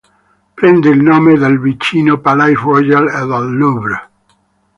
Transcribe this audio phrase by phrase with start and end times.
[0.55, 4.09] Prende il nome dal vicino Palais-Royal e dal Louvre.